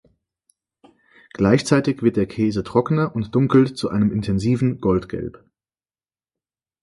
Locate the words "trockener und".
2.63-3.35